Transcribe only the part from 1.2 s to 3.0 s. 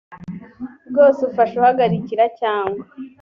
ufasha uhagarikira cyangwa